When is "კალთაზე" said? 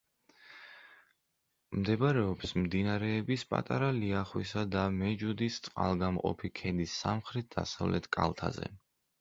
8.19-8.77